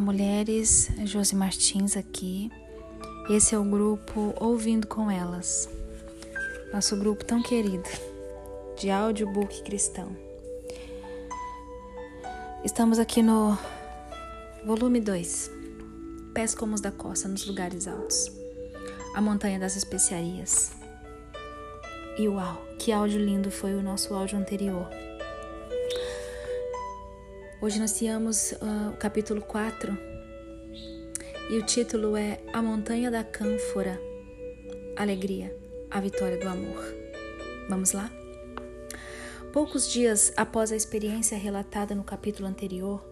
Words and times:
Olá, 0.00 0.12
mulheres. 0.12 0.90
Josi 1.04 1.36
Martins 1.36 1.94
aqui. 1.94 2.50
Esse 3.28 3.54
é 3.54 3.58
o 3.58 3.64
grupo 3.64 4.34
Ouvindo 4.40 4.86
com 4.86 5.10
Elas, 5.10 5.68
nosso 6.72 6.96
grupo 6.96 7.22
tão 7.22 7.42
querido 7.42 7.88
de 8.78 8.90
audiobook 8.90 9.62
cristão. 9.62 10.16
Estamos 12.64 12.98
aqui 12.98 13.22
no 13.22 13.58
volume 14.64 15.02
2, 15.02 15.50
Pés 16.32 16.54
como 16.54 16.74
os 16.74 16.80
da 16.80 16.90
costa 16.90 17.28
nos 17.28 17.46
lugares 17.46 17.86
altos, 17.86 18.32
a 19.14 19.20
montanha 19.20 19.58
das 19.58 19.76
especiarias. 19.76 20.72
E 22.16 22.26
uau, 22.26 22.56
que 22.78 22.90
áudio 22.90 23.20
lindo 23.20 23.50
foi 23.50 23.74
o 23.74 23.82
nosso 23.82 24.14
áudio 24.14 24.38
anterior. 24.38 24.88
Hoje 27.62 27.78
nós 27.78 27.92
temos 27.92 28.52
uh, 28.52 28.90
o 28.94 28.96
capítulo 28.96 29.42
4 29.42 29.92
e 31.50 31.58
o 31.58 31.66
título 31.66 32.16
é 32.16 32.40
A 32.54 32.62
Montanha 32.62 33.10
da 33.10 33.22
Cânfora, 33.22 34.00
Alegria, 34.96 35.54
a 35.90 36.00
Vitória 36.00 36.38
do 36.38 36.48
Amor. 36.48 36.82
Vamos 37.68 37.92
lá? 37.92 38.10
Poucos 39.52 39.92
dias 39.92 40.32
após 40.38 40.72
a 40.72 40.76
experiência 40.76 41.36
relatada 41.36 41.94
no 41.94 42.02
capítulo 42.02 42.48
anterior, 42.48 43.06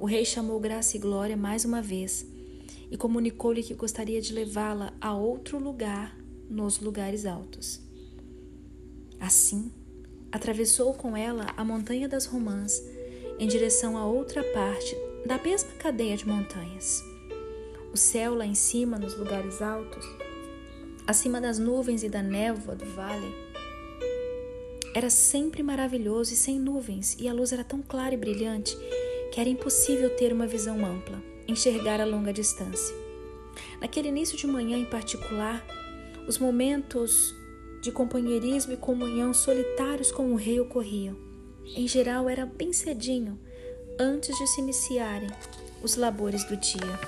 o 0.00 0.06
rei 0.06 0.24
chamou 0.24 0.58
Graça 0.58 0.96
e 0.96 1.00
Glória 1.00 1.36
mais 1.36 1.64
uma 1.64 1.80
vez 1.80 2.26
e 2.90 2.96
comunicou-lhe 2.96 3.62
que 3.62 3.74
gostaria 3.74 4.20
de 4.20 4.32
levá-la 4.32 4.92
a 5.00 5.14
outro 5.14 5.56
lugar 5.56 6.18
nos 6.50 6.80
lugares 6.80 7.26
altos. 7.26 7.80
Assim, 9.20 9.70
atravessou 10.32 10.94
com 10.94 11.16
ela 11.16 11.46
a 11.56 11.64
Montanha 11.64 12.08
das 12.08 12.26
Romãs 12.26 12.82
em 13.38 13.46
direção 13.46 13.96
a 13.96 14.06
outra 14.06 14.42
parte 14.42 14.96
da 15.26 15.38
mesma 15.38 15.72
cadeia 15.72 16.16
de 16.16 16.26
montanhas. 16.26 17.02
O 17.92 17.96
céu 17.96 18.34
lá 18.34 18.44
em 18.44 18.54
cima, 18.54 18.98
nos 18.98 19.16
lugares 19.16 19.62
altos, 19.62 20.04
acima 21.06 21.40
das 21.40 21.58
nuvens 21.58 22.02
e 22.02 22.08
da 22.08 22.22
névoa 22.22 22.74
do 22.74 22.84
vale, 22.86 23.34
era 24.94 25.10
sempre 25.10 25.62
maravilhoso 25.62 26.32
e 26.32 26.36
sem 26.36 26.58
nuvens, 26.58 27.16
e 27.18 27.28
a 27.28 27.32
luz 27.32 27.52
era 27.52 27.64
tão 27.64 27.82
clara 27.82 28.14
e 28.14 28.16
brilhante 28.16 28.76
que 29.32 29.40
era 29.40 29.50
impossível 29.50 30.10
ter 30.10 30.32
uma 30.32 30.46
visão 30.46 30.86
ampla, 30.86 31.20
enxergar 31.48 32.00
a 32.00 32.04
longa 32.04 32.32
distância. 32.32 32.94
Naquele 33.80 34.08
início 34.08 34.38
de 34.38 34.46
manhã 34.46 34.78
em 34.78 34.84
particular, 34.84 35.64
os 36.28 36.38
momentos 36.38 37.34
de 37.82 37.90
companheirismo 37.90 38.72
e 38.72 38.76
comunhão 38.76 39.34
solitários 39.34 40.12
com 40.12 40.32
o 40.32 40.36
rei 40.36 40.60
ocorriam. 40.60 41.23
Em 41.76 41.88
geral, 41.88 42.28
era 42.28 42.44
bem 42.44 42.72
cedinho, 42.72 43.38
antes 43.98 44.36
de 44.36 44.46
se 44.46 44.60
iniciarem 44.60 45.28
os 45.82 45.96
labores 45.96 46.44
do 46.44 46.56
dia. 46.56 47.00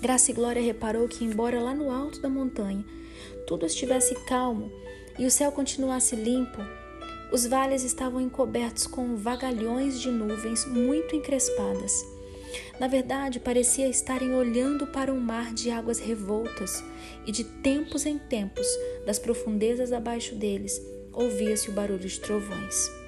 Graça 0.00 0.30
e 0.30 0.34
Glória 0.34 0.62
reparou 0.62 1.06
que, 1.06 1.24
embora 1.24 1.60
lá 1.60 1.74
no 1.74 1.90
alto 1.90 2.20
da 2.20 2.28
montanha 2.28 2.84
tudo 3.46 3.66
estivesse 3.66 4.14
calmo 4.26 4.70
e 5.18 5.26
o 5.26 5.30
céu 5.30 5.52
continuasse 5.52 6.16
limpo, 6.16 6.58
os 7.32 7.46
vales 7.46 7.84
estavam 7.84 8.20
encobertos 8.20 8.86
com 8.86 9.16
vagalhões 9.16 10.00
de 10.00 10.10
nuvens 10.10 10.64
muito 10.64 11.14
encrespadas. 11.14 12.04
Na 12.80 12.88
verdade, 12.88 13.38
parecia 13.38 13.88
estarem 13.88 14.34
olhando 14.34 14.86
para 14.86 15.12
um 15.12 15.20
mar 15.20 15.52
de 15.52 15.70
águas 15.70 15.98
revoltas, 15.98 16.82
e 17.26 17.30
de 17.30 17.44
tempos 17.44 18.06
em 18.06 18.18
tempos, 18.18 18.66
das 19.06 19.18
profundezas 19.18 19.92
abaixo 19.92 20.34
deles, 20.34 20.80
ouvia-se 21.12 21.68
o 21.68 21.72
barulho 21.72 22.08
de 22.08 22.18
trovões. 22.18 22.99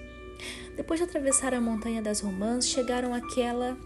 Depois 0.77 0.99
de 0.99 1.05
atravessar 1.05 1.55
a 1.55 1.61
montanha 1.61 2.01
das 2.01 2.21
Romãs, 2.21 2.67
chegaram 2.67 3.13
àquela 3.13 3.77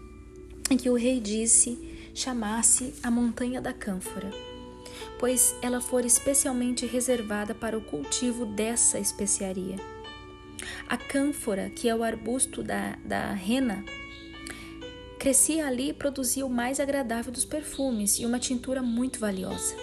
em 0.69 0.77
que 0.77 0.89
o 0.89 0.95
rei 0.95 1.19
disse 1.19 1.77
chamasse 2.13 2.93
a 3.03 3.11
Montanha 3.11 3.61
da 3.61 3.71
Cânfora, 3.71 4.31
pois 5.19 5.55
ela 5.61 5.79
fora 5.79 6.07
especialmente 6.07 6.85
reservada 6.85 7.53
para 7.53 7.77
o 7.77 7.81
cultivo 7.81 8.45
dessa 8.45 8.99
especiaria. 8.99 9.75
A 10.89 10.97
cânfora, 10.97 11.69
que 11.69 11.87
é 11.87 11.95
o 11.95 12.03
arbusto 12.03 12.63
da, 12.63 12.97
da 13.05 13.31
rena, 13.33 13.85
crescia 15.19 15.67
ali 15.67 15.89
e 15.89 15.93
produzia 15.93 16.45
o 16.45 16.49
mais 16.49 16.79
agradável 16.79 17.31
dos 17.31 17.45
perfumes 17.45 18.17
e 18.19 18.25
uma 18.25 18.39
tintura 18.39 18.81
muito 18.81 19.19
valiosa. 19.19 19.75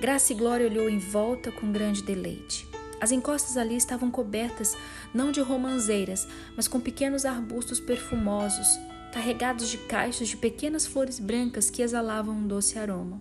Graça 0.00 0.32
e 0.32 0.36
Glória 0.36 0.66
olhou 0.66 0.88
em 0.88 0.98
volta 0.98 1.52
com 1.52 1.72
grande 1.72 2.02
deleite. 2.02 2.67
As 3.00 3.12
encostas 3.12 3.56
ali 3.56 3.76
estavam 3.76 4.10
cobertas 4.10 4.76
não 5.14 5.30
de 5.30 5.40
romanzeiras, 5.40 6.26
mas 6.56 6.66
com 6.66 6.80
pequenos 6.80 7.24
arbustos 7.24 7.78
perfumosos, 7.78 8.66
carregados 9.12 9.68
de 9.68 9.78
caixas 9.78 10.28
de 10.28 10.36
pequenas 10.36 10.86
flores 10.86 11.18
brancas 11.18 11.70
que 11.70 11.82
exalavam 11.82 12.34
um 12.34 12.46
doce 12.46 12.78
aroma. 12.78 13.20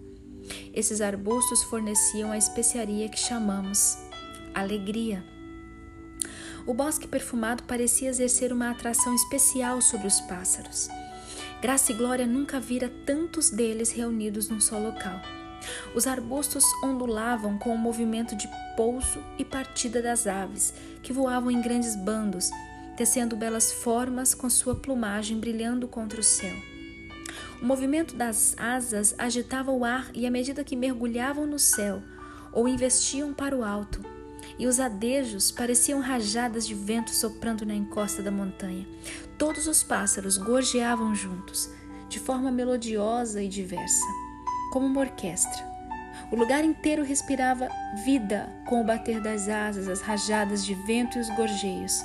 Esses 0.74 1.02
arbustos 1.02 1.64
forneciam 1.64 2.32
a 2.32 2.38
especiaria 2.38 3.10
que 3.10 3.20
chamamos 3.20 3.98
alegria. 4.54 5.24
O 6.66 6.74
bosque 6.74 7.08
perfumado 7.08 7.64
parecia 7.64 8.10
exercer 8.10 8.52
uma 8.52 8.72
atração 8.72 9.16
especial 9.16 9.82
sobre 9.82 10.08
os 10.08 10.20
pássaros. 10.22 10.90
Graça 11.62 11.92
e 11.92 11.96
Glória 11.96 12.28
nunca 12.28 12.60
vira 12.60 12.92
tantos 13.06 13.50
deles 13.50 13.92
reunidos 13.92 14.50
num 14.50 14.60
só 14.60 14.78
local. 14.78 15.22
Os 15.96 16.06
arbustos 16.06 16.64
ondulavam 16.84 17.58
com 17.58 17.74
o 17.74 17.78
movimento 17.78 18.36
de 18.36 18.48
pouso 18.76 19.24
e 19.38 19.46
partida 19.46 20.02
das 20.02 20.28
aves, 20.28 20.74
que 21.02 21.14
voavam 21.14 21.50
em 21.50 21.62
grandes 21.62 21.96
bandos, 21.96 22.50
tecendo 22.96 23.36
belas 23.36 23.72
formas 23.72 24.34
com 24.34 24.50
sua 24.50 24.76
plumagem 24.76 25.40
brilhando 25.40 25.88
contra 25.88 26.20
o 26.20 26.24
céu. 26.24 26.56
O 27.62 27.66
movimento 27.66 28.16
das 28.16 28.56
asas 28.58 29.16
agitava 29.18 29.72
o 29.72 29.84
ar 29.84 30.12
e, 30.14 30.28
à 30.28 30.32
medida 30.32 30.64
que 30.64 30.76
mergulhavam 30.76 31.48
no 31.48 31.58
céu 31.58 32.02
ou 32.52 32.68
investiam 32.68 33.34
para 33.34 33.56
o 33.56 33.64
alto, 33.64 34.00
e 34.60 34.66
os 34.66 34.80
adejos 34.80 35.52
pareciam 35.52 36.00
rajadas 36.00 36.66
de 36.66 36.74
vento 36.74 37.12
soprando 37.12 37.66
na 37.66 37.76
encosta 37.76 38.22
da 38.22 38.32
montanha. 38.32 38.88
Todos 39.38 39.68
os 39.68 39.84
pássaros 39.84 40.38
gorjeavam 40.38 41.14
juntos, 41.14 41.70
de 42.10 42.20
forma 42.20 42.52
melodiosa 42.52 43.42
e 43.42 43.48
diversa 43.48 44.27
como 44.72 44.86
uma 44.86 45.02
orquestra. 45.02 45.66
O 46.32 46.36
lugar 46.36 46.64
inteiro 46.64 47.04
respirava 47.04 47.70
vida 48.04 48.50
com 48.66 48.82
o 48.82 48.84
bater 48.84 49.22
das 49.22 49.48
asas, 49.48 49.88
as 49.88 50.02
rajadas 50.02 50.66
de 50.66 50.74
vento 50.74 51.18
e 51.18 51.22
os 51.22 51.30
gorjeios. 51.30 52.04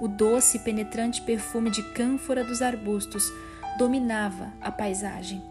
O 0.00 0.08
doce 0.08 0.58
e 0.58 0.60
penetrante 0.60 1.22
perfume 1.22 1.70
de 1.70 1.82
cânfora 1.92 2.44
dos 2.44 2.60
arbustos 2.60 3.24
dominava 3.78 4.52
a 4.60 4.70
paisagem. 4.70 5.42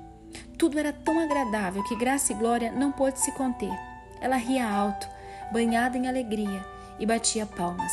Tudo 0.57 0.79
era 0.79 0.94
tão 0.94 1.19
agradável 1.19 1.83
que 1.83 1.95
Graça 1.95 2.31
e 2.31 2.35
Glória 2.35 2.72
não 2.72 2.91
pôde 2.91 3.19
se 3.19 3.31
conter. 3.31 3.73
Ela 4.22 4.35
ria 4.35 4.69
alto, 4.69 5.07
banhada 5.51 5.97
em 5.97 6.07
alegria, 6.07 6.63
e 7.00 7.06
batia 7.06 7.45
palmas. 7.45 7.91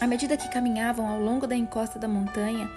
À 0.00 0.06
medida 0.06 0.36
que 0.36 0.48
caminhavam 0.48 1.06
ao 1.06 1.20
longo 1.20 1.46
da 1.46 1.54
encosta 1.54 1.98
da 1.98 2.08
montanha, 2.08 2.70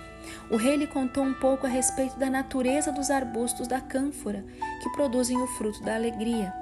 o 0.50 0.58
rei 0.58 0.76
lhe 0.76 0.88
contou 0.88 1.24
um 1.24 1.34
pouco 1.34 1.66
a 1.66 1.70
respeito 1.70 2.20
da 2.20 2.30
natureza 2.30 2.92
dos 2.92 3.10
arbustos 3.10 3.66
da 3.66 3.80
cânfora, 3.80 4.44
que 4.82 4.90
produzem 4.90 5.42
o 5.42 5.48
fruto 5.48 5.82
da 5.82 5.96
alegria. 5.96 6.54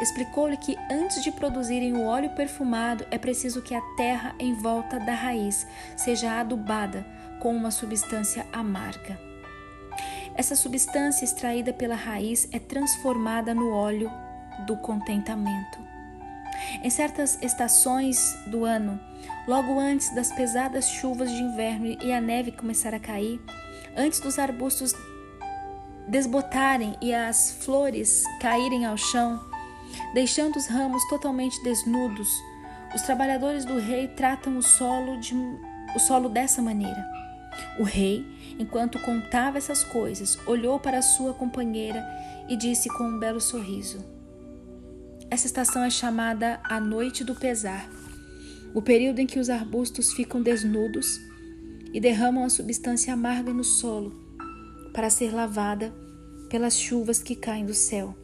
Explicou-lhe 0.00 0.56
que 0.58 0.76
antes 0.90 1.22
de 1.22 1.32
produzirem 1.32 1.94
o 1.94 2.04
óleo 2.04 2.30
perfumado 2.30 3.06
é 3.10 3.16
preciso 3.16 3.62
que 3.62 3.74
a 3.74 3.80
terra 3.96 4.34
em 4.38 4.54
volta 4.54 4.98
da 4.98 5.14
raiz 5.14 5.66
seja 5.96 6.40
adubada 6.40 7.06
com 7.40 7.54
uma 7.54 7.70
substância 7.70 8.46
amarga. 8.52 9.18
Essa 10.34 10.54
substância 10.54 11.24
extraída 11.24 11.72
pela 11.72 11.94
raiz 11.94 12.48
é 12.52 12.58
transformada 12.58 13.54
no 13.54 13.72
óleo 13.72 14.10
do 14.66 14.76
contentamento. 14.76 15.95
Em 16.82 16.90
certas 16.90 17.38
estações 17.42 18.36
do 18.46 18.64
ano, 18.64 18.98
logo 19.46 19.78
antes 19.78 20.14
das 20.14 20.32
pesadas 20.32 20.88
chuvas 20.88 21.30
de 21.30 21.42
inverno 21.42 21.96
e 22.02 22.12
a 22.12 22.20
neve 22.20 22.52
começar 22.52 22.94
a 22.94 23.00
cair, 23.00 23.40
antes 23.96 24.20
dos 24.20 24.38
arbustos 24.38 24.94
desbotarem 26.08 26.96
e 27.00 27.12
as 27.12 27.52
flores 27.64 28.22
caírem 28.40 28.84
ao 28.86 28.96
chão, 28.96 29.40
deixando 30.14 30.56
os 30.56 30.66
ramos 30.66 31.02
totalmente 31.08 31.62
desnudos, 31.62 32.28
os 32.94 33.02
trabalhadores 33.02 33.64
do 33.64 33.78
rei 33.78 34.08
tratam 34.08 34.56
o 34.56 34.62
solo, 34.62 35.18
de, 35.18 35.34
o 35.94 35.98
solo 35.98 36.28
dessa 36.28 36.62
maneira. 36.62 37.04
O 37.78 37.82
rei, 37.82 38.24
enquanto 38.58 38.98
contava 39.00 39.58
essas 39.58 39.82
coisas, 39.82 40.38
olhou 40.46 40.78
para 40.78 41.02
sua 41.02 41.34
companheira 41.34 42.04
e 42.48 42.56
disse 42.56 42.88
com 42.88 43.04
um 43.04 43.18
belo 43.18 43.40
sorriso: 43.40 44.15
Essa 45.30 45.46
estação 45.46 45.84
é 45.84 45.90
chamada 45.90 46.60
a 46.64 46.80
Noite 46.80 47.24
do 47.24 47.34
Pesar 47.34 47.88
o 48.76 48.82
período 48.82 49.20
em 49.20 49.26
que 49.26 49.38
os 49.38 49.48
arbustos 49.48 50.12
ficam 50.12 50.42
desnudos 50.42 51.18
e 51.94 51.98
derramam 51.98 52.44
a 52.44 52.50
substância 52.50 53.14
amarga 53.14 53.50
no 53.50 53.64
solo 53.64 54.12
para 54.92 55.08
ser 55.08 55.34
lavada 55.34 55.94
pelas 56.50 56.78
chuvas 56.78 57.22
que 57.22 57.34
caem 57.34 57.64
do 57.64 57.72
céu. 57.72 58.14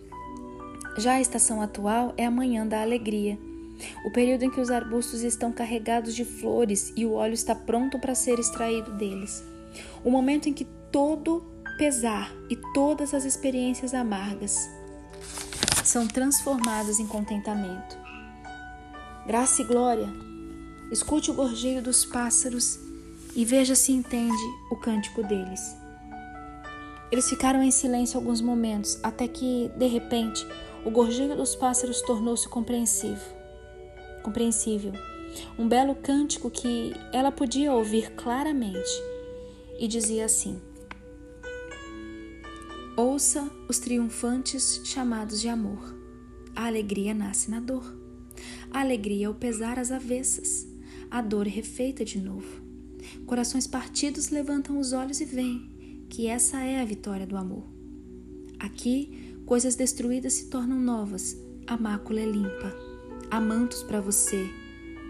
Já 0.98 1.14
a 1.14 1.20
estação 1.22 1.62
atual 1.62 2.12
é 2.18 2.26
a 2.26 2.30
manhã 2.30 2.66
da 2.66 2.82
alegria, 2.82 3.38
o 4.04 4.10
período 4.10 4.42
em 4.42 4.50
que 4.50 4.60
os 4.60 4.70
arbustos 4.70 5.22
estão 5.22 5.50
carregados 5.50 6.14
de 6.14 6.26
flores 6.26 6.92
e 6.94 7.06
o 7.06 7.12
óleo 7.12 7.32
está 7.32 7.54
pronto 7.54 7.98
para 7.98 8.14
ser 8.14 8.38
extraído 8.38 8.92
deles. 8.92 9.42
O 10.04 10.10
momento 10.10 10.50
em 10.50 10.52
que 10.52 10.66
todo 10.92 11.42
pesar 11.78 12.30
e 12.50 12.56
todas 12.74 13.14
as 13.14 13.24
experiências 13.24 13.94
amargas 13.94 14.68
são 15.84 16.06
transformadas 16.06 16.98
em 16.98 17.06
contentamento. 17.06 17.98
Graça 19.26 19.62
e 19.62 19.64
glória, 19.64 20.08
escute 20.90 21.30
o 21.30 21.34
gorjeio 21.34 21.82
dos 21.82 22.04
pássaros 22.04 22.78
e 23.34 23.44
veja 23.44 23.74
se 23.74 23.92
entende 23.92 24.42
o 24.70 24.76
cântico 24.76 25.22
deles. 25.22 25.76
Eles 27.10 27.28
ficaram 27.28 27.62
em 27.62 27.70
silêncio 27.70 28.18
alguns 28.18 28.40
momentos, 28.40 28.98
até 29.02 29.28
que, 29.28 29.70
de 29.76 29.86
repente, 29.86 30.46
o 30.84 30.90
gorjeio 30.90 31.36
dos 31.36 31.54
pássaros 31.54 32.00
tornou-se 32.02 32.48
compreensível. 32.48 33.36
Compreensível. 34.22 34.92
Um 35.58 35.68
belo 35.68 35.94
cântico 35.94 36.50
que 36.50 36.94
ela 37.12 37.30
podia 37.30 37.72
ouvir 37.72 38.12
claramente 38.12 38.90
e 39.78 39.86
dizia 39.86 40.24
assim: 40.24 40.60
Ouça 43.04 43.50
os 43.68 43.80
triunfantes 43.80 44.80
chamados 44.84 45.40
de 45.40 45.48
amor. 45.48 45.92
A 46.54 46.68
alegria 46.68 47.12
nasce 47.12 47.50
na 47.50 47.58
dor. 47.58 47.82
A 48.70 48.78
alegria 48.78 49.26
é 49.26 49.28
o 49.28 49.34
pesar 49.34 49.76
às 49.76 49.90
avessas. 49.90 50.68
A 51.10 51.20
dor 51.20 51.48
é 51.48 51.50
refeita 51.50 52.04
de 52.04 52.20
novo. 52.20 52.62
Corações 53.26 53.66
partidos 53.66 54.28
levantam 54.28 54.78
os 54.78 54.92
olhos 54.92 55.20
e 55.20 55.24
veem 55.24 56.06
que 56.08 56.28
essa 56.28 56.60
é 56.60 56.80
a 56.80 56.84
vitória 56.84 57.26
do 57.26 57.36
amor. 57.36 57.64
Aqui, 58.60 59.36
coisas 59.46 59.74
destruídas 59.74 60.34
se 60.34 60.46
tornam 60.48 60.78
novas, 60.78 61.36
a 61.66 61.76
mácula 61.76 62.20
é 62.20 62.24
limpa. 62.24 62.72
Há 63.28 63.40
mantos 63.40 63.82
para 63.82 64.00
você 64.00 64.48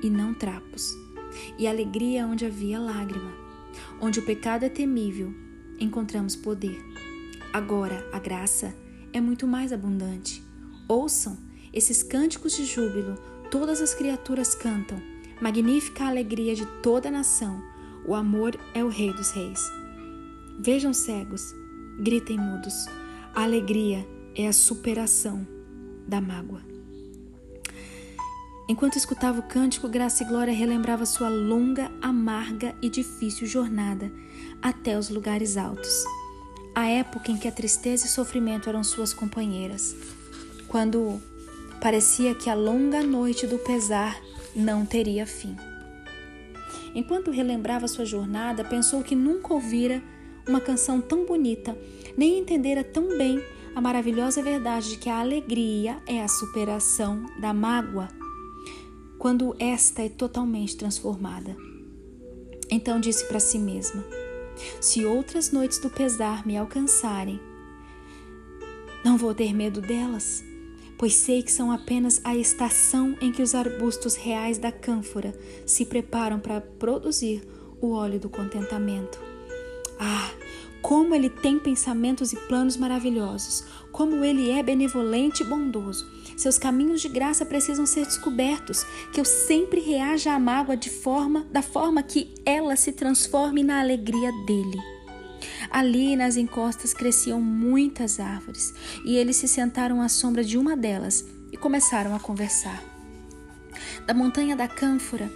e 0.03 0.09
não 0.09 0.33
trapos. 0.33 0.95
E 1.59 1.67
alegria 1.67 2.27
onde 2.27 2.47
havia 2.47 2.81
lágrima. 2.81 3.35
Onde 4.01 4.19
o 4.19 4.25
pecado 4.25 4.65
é 4.65 4.71
temível, 4.71 5.31
encontramos 5.79 6.35
poder. 6.35 6.83
Agora, 7.53 8.09
a 8.11 8.19
graça 8.19 8.75
é 9.13 9.21
muito 9.21 9.47
mais 9.47 9.75
abundante. 9.75 10.43
Ouçam 10.89 11.37
esses 11.71 12.03
cânticos 12.03 12.57
de 12.57 12.65
júbilo, 12.65 13.15
todas 13.51 13.83
as 13.83 13.95
criaturas 13.95 14.55
cantam. 14.55 15.01
Magnífica 15.39 16.05
a 16.05 16.09
alegria 16.09 16.55
de 16.55 16.65
toda 16.83 17.09
a 17.09 17.13
nação. 17.13 17.63
O 18.07 18.15
amor 18.15 18.59
é 18.73 18.83
o 18.83 18.89
Rei 18.89 19.13
dos 19.13 19.31
Reis. 19.33 19.61
Vejam 20.61 20.95
cegos, 20.95 21.55
gritem 22.01 22.39
mudos. 22.39 22.87
A 23.35 23.43
alegria 23.43 24.07
é 24.35 24.49
a 24.49 24.53
superação 24.53 25.47
da 26.09 26.23
mágoa. 26.23 26.63
Enquanto 28.67 28.97
escutava 28.97 29.41
o 29.41 29.49
cântico, 29.49 29.89
Graça 29.89 30.23
e 30.23 30.27
Glória 30.27 30.55
relembrava 30.55 31.05
sua 31.05 31.29
longa, 31.29 31.91
amarga 32.01 32.75
e 32.81 32.89
difícil 32.89 33.47
jornada 33.47 34.11
até 34.63 34.99
os 34.99 35.11
lugares 35.11 35.59
altos. 35.59 36.05
A 36.75 36.87
época 36.87 37.31
em 37.31 37.37
que 37.37 37.47
a 37.47 37.53
tristeza 37.53 38.07
e 38.07 38.09
sofrimento 38.09 38.69
eram 38.69 38.83
suas 38.83 39.13
companheiras, 39.13 39.95
quando 40.69 41.21
parecia 41.81 42.35
que 42.35 42.49
a 42.49 42.55
longa 42.55 43.03
noite 43.03 43.47
do 43.47 43.59
pesar 43.59 44.19
não 44.57 44.87
teria 44.87 45.27
fim. 45.27 45.55
Enquanto 46.95 47.31
relembrava 47.31 47.89
sua 47.89 48.07
jornada, 48.07 48.65
pensou 48.65 49.03
que 49.03 49.15
nunca 49.15 49.53
ouvira 49.53 50.03
uma 50.49 50.61
canção 50.61 51.01
tão 51.01 51.27
bonita, 51.27 51.77
nem 52.17 52.39
entendera 52.39 52.83
tão 52.83 53.19
bem 53.19 53.43
a 53.75 53.81
maravilhosa 53.81 54.43
verdade 54.43 54.91
de 54.91 54.97
que 54.97 55.09
a 55.09 55.21
alegria 55.21 56.03
é 56.07 56.23
a 56.23 56.29
superação 56.29 57.27
da 57.39 57.53
mágoa, 57.53 58.09
quando 59.19 59.55
esta 59.59 60.03
é 60.03 60.09
totalmente 60.09 60.77
transformada. 60.77 61.55
Então 62.71 62.99
disse 62.99 63.27
para 63.27 63.41
si 63.41 63.59
mesma: 63.59 64.05
Se 64.81 65.05
outras 65.05 65.51
noites 65.51 65.79
do 65.79 65.91
pesar 65.91 66.47
me 66.47 66.57
alcançarem, 66.57 67.41
não 69.05 69.17
vou 69.17 69.35
ter 69.35 69.53
medo 69.53 69.81
delas, 69.81 70.45
pois 70.97 71.15
sei 71.15 71.43
que 71.43 71.51
são 71.51 71.73
apenas 71.73 72.21
a 72.23 72.37
estação 72.37 73.17
em 73.21 73.33
que 73.33 73.43
os 73.43 73.55
arbustos 73.55 74.15
reais 74.15 74.59
da 74.59 74.71
cânfora 74.71 75.35
se 75.67 75.85
preparam 75.85 76.39
para 76.39 76.61
produzir 76.61 77.43
o 77.81 77.91
óleo 77.91 78.21
do 78.21 78.29
contentamento. 78.29 79.21
Ah, 79.99 80.31
como 80.81 81.15
ele 81.15 81.29
tem 81.29 81.59
pensamentos 81.59 82.33
e 82.33 82.37
planos 82.37 82.77
maravilhosos, 82.77 83.65
como 83.91 84.25
ele 84.25 84.51
é 84.51 84.63
benevolente 84.63 85.43
e 85.43 85.47
bondoso. 85.47 86.07
Seus 86.37 86.59
caminhos 86.59 87.01
de 87.01 87.09
graça 87.09 87.45
precisam 87.45 87.87
ser 87.87 88.05
descobertos, 88.05 88.85
que 89.13 89.21
eu 89.21 89.25
sempre 89.25 89.81
reaja 89.81 90.33
à 90.33 90.39
mágoa 90.39 90.77
de 90.77 90.91
forma, 90.91 91.47
da 91.51 91.63
forma 91.63 92.03
que 92.03 92.35
ela 92.45 92.77
se 92.77 92.93
transforme 92.93 93.63
na 93.63 93.81
alegria 93.81 94.31
dele. 94.47 94.79
Ali 95.71 96.17
nas 96.17 96.37
encostas 96.37 96.93
cresciam 96.93 97.41
muitas 97.41 98.21
árvores, 98.21 98.75
e 99.05 99.17
eles 99.17 99.37
se 99.37 99.49
sentaram 99.49 100.01
à 100.01 100.09
sombra 100.09 100.43
de 100.45 100.59
uma 100.59 100.77
delas 100.77 101.25
e 101.51 101.57
começaram 101.57 102.15
a 102.15 102.21
conversar. 102.21 102.83
Da 104.07 104.15
montanha 104.15 104.57
da 104.57 104.69
Cânfora, 104.69 105.31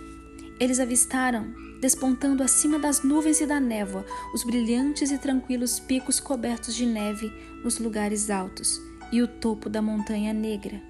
eles 0.58 0.80
avistaram 0.80 1.54
despontando 1.80 2.42
acima 2.42 2.78
das 2.78 3.02
nuvens 3.02 3.40
e 3.40 3.46
da 3.46 3.60
névoa, 3.60 4.04
os 4.34 4.42
brilhantes 4.42 5.10
e 5.10 5.18
tranquilos 5.18 5.78
picos 5.78 6.18
cobertos 6.18 6.74
de 6.74 6.86
neve 6.86 7.30
nos 7.62 7.78
lugares 7.78 8.30
altos 8.30 8.80
e 9.12 9.22
o 9.22 9.28
topo 9.28 9.68
da 9.68 9.80
montanha 9.80 10.32
negra. 10.32 10.80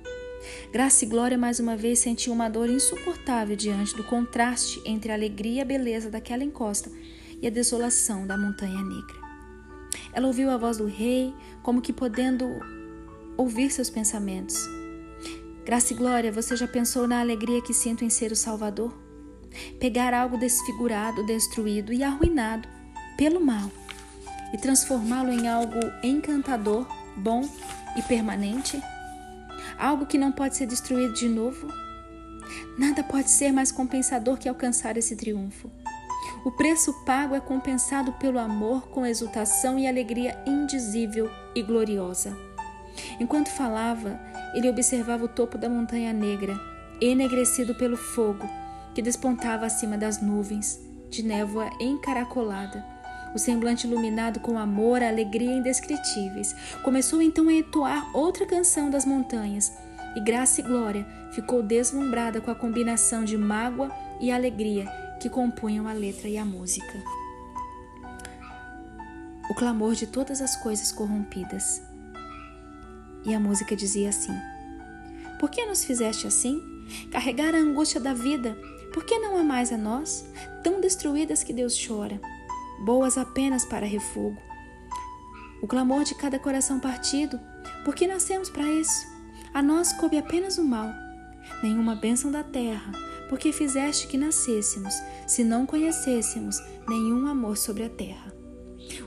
Graça 0.72 1.04
e 1.04 1.08
Glória 1.08 1.36
mais 1.36 1.58
uma 1.58 1.76
vez 1.76 1.98
sentiu 1.98 2.32
uma 2.32 2.48
dor 2.48 2.68
insuportável 2.68 3.56
diante 3.56 3.96
do 3.96 4.04
contraste 4.04 4.80
entre 4.84 5.10
a 5.10 5.14
alegria 5.14 5.54
e 5.54 5.60
a 5.60 5.64
beleza 5.64 6.10
daquela 6.10 6.44
encosta 6.44 6.90
e 7.40 7.46
a 7.46 7.50
desolação 7.50 8.26
da 8.26 8.36
montanha 8.36 8.82
negra. 8.82 9.16
Ela 10.12 10.26
ouviu 10.26 10.50
a 10.50 10.56
voz 10.56 10.78
do 10.78 10.86
rei, 10.86 11.34
como 11.62 11.82
que 11.82 11.92
podendo 11.92 12.48
ouvir 13.36 13.70
seus 13.70 13.90
pensamentos. 13.90 14.56
Graça 15.64 15.92
e 15.92 15.96
Glória, 15.96 16.30
você 16.30 16.56
já 16.56 16.68
pensou 16.68 17.08
na 17.08 17.20
alegria 17.20 17.60
que 17.60 17.74
sinto 17.74 18.04
em 18.04 18.10
ser 18.10 18.30
o 18.30 18.36
Salvador? 18.36 19.06
pegar 19.78 20.14
algo 20.14 20.36
desfigurado, 20.36 21.24
destruído 21.24 21.92
e 21.92 22.02
arruinado 22.02 22.68
pelo 23.16 23.40
mal 23.40 23.70
e 24.52 24.58
transformá-lo 24.58 25.30
em 25.30 25.48
algo 25.48 25.78
encantador, 26.02 26.86
bom 27.16 27.48
e 27.96 28.02
permanente? 28.02 28.82
Algo 29.78 30.06
que 30.06 30.18
não 30.18 30.30
pode 30.30 30.56
ser 30.56 30.66
destruído 30.66 31.14
de 31.14 31.28
novo? 31.28 31.66
Nada 32.78 33.02
pode 33.02 33.30
ser 33.30 33.52
mais 33.52 33.72
compensador 33.72 34.36
que 34.38 34.48
alcançar 34.48 34.96
esse 34.96 35.16
triunfo. 35.16 35.70
O 36.44 36.50
preço 36.52 36.92
pago 37.04 37.34
é 37.34 37.40
compensado 37.40 38.12
pelo 38.14 38.38
amor 38.38 38.88
com 38.88 39.04
exultação 39.04 39.78
e 39.78 39.86
alegria 39.86 40.40
indizível 40.46 41.30
e 41.54 41.62
gloriosa. 41.62 42.36
Enquanto 43.18 43.48
falava, 43.48 44.18
ele 44.54 44.68
observava 44.70 45.24
o 45.24 45.28
topo 45.28 45.58
da 45.58 45.68
montanha 45.68 46.12
negra, 46.12 46.58
enegrecido 47.00 47.74
pelo 47.74 47.96
fogo, 47.96 48.48
que 48.94 49.02
despontava 49.02 49.66
acima 49.66 49.98
das 49.98 50.22
nuvens, 50.22 50.80
de 51.10 51.22
névoa 51.22 51.70
encaracolada. 51.80 52.95
O 53.36 53.38
semblante 53.38 53.86
iluminado 53.86 54.40
com 54.40 54.58
amor, 54.58 55.02
alegria 55.02 55.52
indescritíveis. 55.52 56.56
Começou 56.82 57.20
então 57.20 57.50
a 57.50 57.52
entoar 57.52 58.16
outra 58.16 58.46
canção 58.46 58.88
das 58.88 59.04
montanhas, 59.04 59.70
e 60.16 60.20
Graça 60.20 60.62
e 60.62 60.64
Glória 60.64 61.06
ficou 61.32 61.62
deslumbrada 61.62 62.40
com 62.40 62.50
a 62.50 62.54
combinação 62.54 63.26
de 63.26 63.36
mágoa 63.36 63.94
e 64.22 64.32
alegria 64.32 64.86
que 65.20 65.28
compunham 65.28 65.86
a 65.86 65.92
letra 65.92 66.30
e 66.30 66.38
a 66.38 66.46
música. 66.46 66.94
O 69.50 69.54
clamor 69.54 69.94
de 69.94 70.06
todas 70.06 70.40
as 70.40 70.56
coisas 70.56 70.90
corrompidas. 70.90 71.82
E 73.26 73.34
a 73.34 73.38
música 73.38 73.76
dizia 73.76 74.08
assim: 74.08 74.34
Por 75.38 75.50
que 75.50 75.66
nos 75.66 75.84
fizeste 75.84 76.26
assim? 76.26 76.58
Carregar 77.12 77.54
a 77.54 77.58
angústia 77.58 78.00
da 78.00 78.14
vida 78.14 78.56
por 78.96 79.04
que 79.04 79.18
não 79.18 79.36
há 79.36 79.44
mais 79.44 79.70
a 79.74 79.76
nós, 79.76 80.24
tão 80.62 80.80
destruídas 80.80 81.44
que 81.44 81.52
Deus 81.52 81.78
chora, 81.86 82.18
boas 82.84 83.16
apenas 83.16 83.64
para 83.64 83.86
refugo? 83.86 84.40
O 85.62 85.66
clamor 85.66 86.04
de 86.04 86.14
cada 86.14 86.38
coração 86.38 86.78
partido, 86.78 87.40
por 87.84 87.94
que 87.94 88.06
nascemos 88.06 88.50
para 88.50 88.70
isso? 88.70 89.06
A 89.54 89.62
nós 89.62 89.92
coube 89.92 90.18
apenas 90.18 90.58
o 90.58 90.64
mal, 90.64 90.90
nenhuma 91.62 91.94
bênção 91.94 92.30
da 92.30 92.42
terra, 92.42 92.92
porque 93.28 93.52
fizeste 93.52 94.06
que 94.06 94.18
nascêssemos, 94.18 94.94
se 95.26 95.42
não 95.42 95.66
conhecêssemos 95.66 96.60
nenhum 96.88 97.26
amor 97.26 97.56
sobre 97.56 97.84
a 97.84 97.88
terra. 97.88 98.32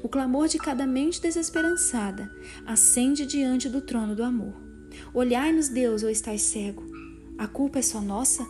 O 0.03 0.09
clamor 0.09 0.47
de 0.47 0.57
cada 0.57 0.85
mente 0.85 1.21
desesperançada 1.21 2.29
acende 2.65 3.25
diante 3.25 3.69
do 3.69 3.81
trono 3.81 4.15
do 4.15 4.23
amor. 4.23 4.53
Olhai-nos, 5.13 5.69
Deus, 5.69 6.03
ou 6.03 6.09
estás 6.09 6.41
cego? 6.41 6.83
A 7.37 7.47
culpa 7.47 7.79
é 7.79 7.81
só 7.81 8.01
nossa? 8.01 8.45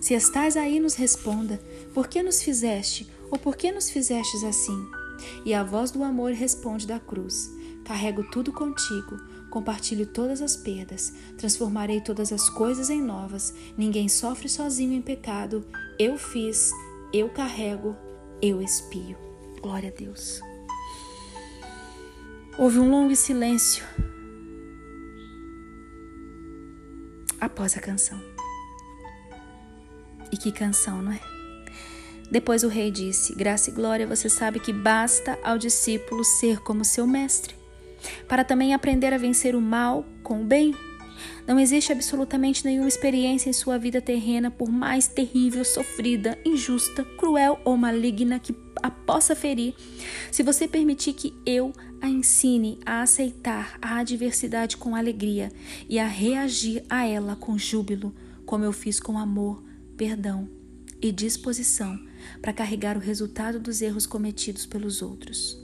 Se 0.00 0.14
estás 0.14 0.56
aí, 0.56 0.80
nos 0.80 0.94
responda: 0.94 1.60
por 1.92 2.08
que 2.08 2.22
nos 2.22 2.42
fizeste 2.42 3.10
ou 3.32 3.38
por 3.38 3.56
que 3.56 3.72
nos 3.72 3.88
fizestes 3.90 4.44
assim? 4.44 4.86
E 5.42 5.54
a 5.54 5.64
voz 5.64 5.90
do 5.90 6.04
amor 6.04 6.32
responde 6.32 6.86
da 6.86 7.00
cruz: 7.00 7.50
Carrego 7.82 8.22
tudo 8.30 8.52
contigo, 8.52 9.16
compartilho 9.50 10.06
todas 10.06 10.42
as 10.42 10.54
perdas, 10.54 11.14
transformarei 11.38 12.02
todas 12.02 12.30
as 12.30 12.50
coisas 12.50 12.90
em 12.90 13.00
novas. 13.00 13.54
Ninguém 13.76 14.06
sofre 14.06 14.50
sozinho 14.50 14.92
em 14.92 15.00
pecado. 15.00 15.64
Eu 15.98 16.18
fiz, 16.18 16.70
eu 17.10 17.30
carrego, 17.30 17.96
eu 18.42 18.60
espio. 18.60 19.16
Glória 19.62 19.88
a 19.88 19.98
Deus. 19.98 20.42
Houve 22.58 22.78
um 22.78 22.90
longo 22.90 23.16
silêncio 23.16 23.82
após 27.40 27.78
a 27.78 27.80
canção. 27.80 28.20
E 30.30 30.36
que 30.36 30.52
canção, 30.52 31.00
não 31.00 31.12
é? 31.12 31.41
Depois 32.32 32.62
o 32.64 32.68
rei 32.68 32.90
disse: 32.90 33.34
Graça 33.34 33.68
e 33.68 33.74
glória, 33.74 34.06
você 34.06 34.26
sabe 34.26 34.58
que 34.58 34.72
basta 34.72 35.38
ao 35.44 35.58
discípulo 35.58 36.24
ser 36.24 36.60
como 36.60 36.82
seu 36.82 37.06
mestre, 37.06 37.54
para 38.26 38.42
também 38.42 38.72
aprender 38.72 39.12
a 39.12 39.18
vencer 39.18 39.54
o 39.54 39.60
mal 39.60 40.06
com 40.22 40.40
o 40.40 40.44
bem. 40.44 40.74
Não 41.46 41.60
existe 41.60 41.92
absolutamente 41.92 42.64
nenhuma 42.64 42.88
experiência 42.88 43.50
em 43.50 43.52
sua 43.52 43.76
vida 43.76 44.00
terrena, 44.00 44.50
por 44.50 44.72
mais 44.72 45.06
terrível, 45.06 45.62
sofrida, 45.62 46.38
injusta, 46.42 47.04
cruel 47.04 47.60
ou 47.66 47.76
maligna 47.76 48.38
que 48.38 48.56
a 48.82 48.90
possa 48.90 49.36
ferir, 49.36 49.74
se 50.30 50.42
você 50.42 50.66
permitir 50.66 51.12
que 51.12 51.34
eu 51.44 51.70
a 52.00 52.08
ensine 52.08 52.80
a 52.86 53.02
aceitar 53.02 53.76
a 53.82 53.98
adversidade 53.98 54.78
com 54.78 54.96
alegria 54.96 55.52
e 55.86 55.98
a 55.98 56.06
reagir 56.06 56.82
a 56.88 57.06
ela 57.06 57.36
com 57.36 57.58
júbilo, 57.58 58.14
como 58.46 58.64
eu 58.64 58.72
fiz 58.72 58.98
com 58.98 59.18
amor, 59.18 59.62
perdão 59.98 60.61
e 61.02 61.10
disposição 61.10 61.98
para 62.40 62.52
carregar 62.52 62.96
o 62.96 63.00
resultado 63.00 63.58
dos 63.58 63.82
erros 63.82 64.06
cometidos 64.06 64.64
pelos 64.64 65.02
outros. 65.02 65.60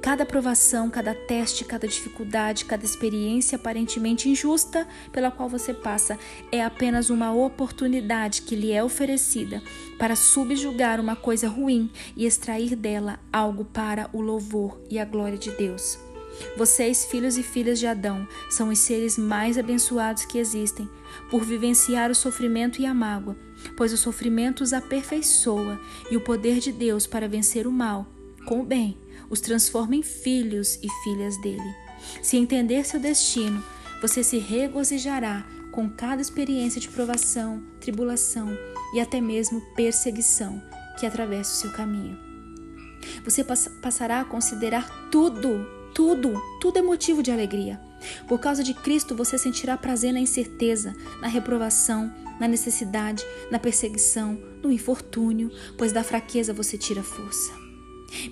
Cada 0.00 0.26
provação, 0.26 0.90
cada 0.90 1.14
teste, 1.14 1.64
cada 1.64 1.88
dificuldade, 1.88 2.66
cada 2.66 2.84
experiência 2.84 3.56
aparentemente 3.56 4.28
injusta 4.28 4.86
pela 5.10 5.30
qual 5.30 5.48
você 5.48 5.72
passa 5.72 6.18
é 6.52 6.62
apenas 6.62 7.10
uma 7.10 7.32
oportunidade 7.32 8.42
que 8.42 8.54
lhe 8.54 8.70
é 8.70 8.84
oferecida 8.84 9.62
para 9.98 10.14
subjugar 10.14 11.00
uma 11.00 11.16
coisa 11.16 11.48
ruim 11.48 11.90
e 12.16 12.26
extrair 12.26 12.76
dela 12.76 13.18
algo 13.32 13.64
para 13.64 14.08
o 14.12 14.20
louvor 14.20 14.78
e 14.90 14.98
a 14.98 15.04
glória 15.04 15.38
de 15.38 15.50
Deus. 15.50 15.98
Vocês, 16.56 17.04
filhos 17.06 17.38
e 17.38 17.42
filhas 17.42 17.78
de 17.78 17.86
Adão, 17.86 18.26
são 18.50 18.68
os 18.68 18.78
seres 18.80 19.16
mais 19.16 19.56
abençoados 19.56 20.24
que 20.24 20.38
existem, 20.38 20.88
por 21.30 21.44
vivenciar 21.44 22.10
o 22.10 22.14
sofrimento 22.14 22.80
e 22.80 22.86
a 22.86 22.92
mágoa, 22.92 23.36
pois 23.76 23.92
o 23.92 23.96
sofrimento 23.96 24.62
os 24.62 24.72
aperfeiçoa 24.72 25.80
e 26.10 26.16
o 26.16 26.20
poder 26.20 26.58
de 26.60 26.72
Deus 26.72 27.06
para 27.06 27.28
vencer 27.28 27.66
o 27.66 27.72
mal 27.72 28.06
com 28.44 28.60
o 28.60 28.64
bem 28.64 28.96
os 29.30 29.40
transforma 29.40 29.96
em 29.96 30.02
filhos 30.02 30.78
e 30.82 30.88
filhas 31.02 31.36
dele. 31.38 31.74
Se 32.22 32.36
entender 32.36 32.84
seu 32.84 33.00
destino, 33.00 33.62
você 34.00 34.22
se 34.22 34.38
regozijará 34.38 35.46
com 35.72 35.88
cada 35.88 36.20
experiência 36.20 36.80
de 36.80 36.88
provação, 36.88 37.62
tribulação 37.80 38.56
e 38.94 39.00
até 39.00 39.20
mesmo 39.20 39.60
perseguição 39.74 40.62
que 40.98 41.06
atravessa 41.06 41.52
o 41.52 41.56
seu 41.56 41.72
caminho. 41.72 42.18
Você 43.24 43.44
passará 43.82 44.20
a 44.20 44.24
considerar 44.24 44.88
tudo, 45.10 45.66
tudo, 45.94 46.40
tudo 46.60 46.78
é 46.78 46.82
motivo 46.82 47.22
de 47.22 47.30
alegria. 47.30 47.80
Por 48.28 48.38
causa 48.38 48.62
de 48.62 48.74
Cristo, 48.74 49.16
você 49.16 49.38
sentirá 49.38 49.76
prazer 49.76 50.12
na 50.12 50.20
incerteza, 50.20 50.94
na 51.20 51.28
reprovação, 51.28 52.12
na 52.40 52.48
necessidade, 52.48 53.24
na 53.50 53.58
perseguição, 53.58 54.38
no 54.62 54.72
infortúnio, 54.72 55.50
pois 55.76 55.92
da 55.92 56.02
fraqueza 56.02 56.52
você 56.52 56.76
tira 56.78 57.02
força. 57.02 57.52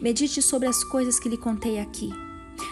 Medite 0.01 0.41
sobre 0.41 0.69
as 0.69 0.85
coisas 0.85 1.19
que 1.19 1.29
lhe 1.29 1.37
contei 1.37 1.79
aqui. 1.79 2.11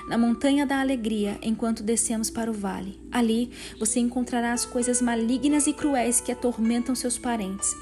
Na 0.08 0.16
montanha 0.16 0.66
da 0.66 0.80
alegria, 0.80 1.38
enquanto 1.42 1.82
descemos 1.82 2.30
para 2.30 2.50
o 2.50 2.54
vale. 2.54 3.00
Ali 3.10 3.50
você 3.78 3.98
encontrará 3.98 4.52
as 4.52 4.64
coisas 4.64 5.00
malignas 5.00 5.66
e 5.66 5.72
cruéis 5.72 6.20
que 6.20 6.32
atormentam 6.32 6.94
seus 6.94 7.18
parentes. 7.18 7.74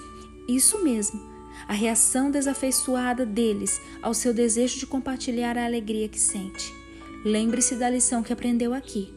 Isso 0.48 0.82
mesmo, 0.82 1.20
a 1.66 1.72
reação 1.72 2.30
desafeiçoada 2.30 3.26
deles 3.26 3.80
ao 4.00 4.14
seu 4.14 4.32
desejo 4.32 4.78
de 4.78 4.86
compartilhar 4.86 5.58
a 5.58 5.64
alegria 5.64 6.08
que 6.08 6.20
sente. 6.20 6.72
Lembre-se 7.24 7.74
da 7.74 7.90
lição 7.90 8.22
que 8.22 8.32
aprendeu 8.32 8.72
aqui, 8.72 9.12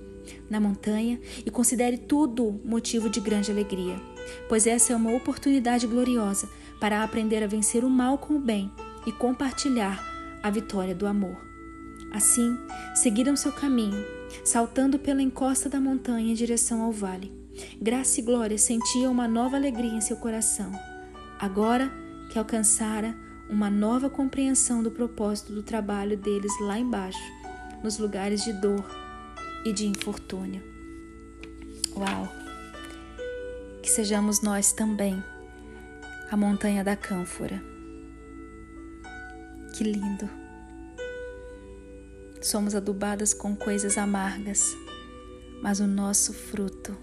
na 0.49 0.59
montanha, 0.59 1.19
e 1.45 1.51
considere 1.51 1.97
tudo 1.97 2.59
motivo 2.65 3.09
de 3.09 3.19
grande 3.19 3.51
alegria, 3.51 3.95
pois 4.47 4.67
essa 4.67 4.93
é 4.93 4.95
uma 4.95 5.13
oportunidade 5.13 5.87
gloriosa 5.87 6.49
para 6.79 7.03
aprender 7.03 7.43
a 7.43 7.47
vencer 7.47 7.83
o 7.83 7.89
mal 7.89 8.17
com 8.17 8.35
o 8.35 8.39
bem 8.39 8.71
e 9.05 9.11
compartilhar 9.11 10.03
a 10.41 10.49
vitória 10.49 10.95
do 10.95 11.05
amor. 11.05 11.37
Assim, 12.11 12.57
seguiram 12.95 13.35
seu 13.35 13.51
caminho, 13.51 14.03
saltando 14.43 14.99
pela 14.99 15.21
encosta 15.21 15.69
da 15.69 15.79
montanha 15.79 16.31
em 16.31 16.35
direção 16.35 16.81
ao 16.81 16.91
vale. 16.91 17.31
Graça 17.81 18.19
e 18.19 18.23
Glória 18.23 18.57
sentiam 18.57 19.11
uma 19.11 19.27
nova 19.27 19.55
alegria 19.55 19.93
em 19.93 20.01
seu 20.01 20.17
coração, 20.17 20.71
agora 21.39 21.91
que 22.31 22.39
alcançara 22.39 23.15
uma 23.49 23.69
nova 23.69 24.09
compreensão 24.09 24.81
do 24.81 24.89
propósito 24.89 25.53
do 25.53 25.61
trabalho 25.61 26.17
deles 26.17 26.53
lá 26.61 26.79
embaixo, 26.79 27.21
nos 27.83 27.97
lugares 27.97 28.43
de 28.43 28.53
dor 28.53 28.85
e 29.65 29.73
de 29.73 29.85
infortúnio. 29.85 30.63
Uau! 31.95 32.40
Que 33.81 33.89
sejamos 33.89 34.41
nós 34.41 34.71
também 34.71 35.23
a 36.29 36.37
montanha 36.37 36.83
da 36.83 36.95
cânfora 36.95 37.71
que 39.81 39.83
lindo! 39.83 40.29
Somos 42.39 42.75
adubadas 42.75 43.33
com 43.33 43.55
coisas 43.55 43.97
amargas, 43.97 44.75
mas 45.61 45.79
o 45.79 45.87
nosso 45.87 46.33
fruto 46.33 46.95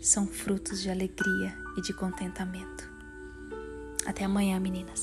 são 0.00 0.26
frutos 0.26 0.82
de 0.82 0.90
alegria 0.90 1.56
e 1.76 1.82
de 1.82 1.92
contentamento. 1.92 2.90
Até 4.06 4.24
amanhã, 4.24 4.58
meninas. 4.58 5.02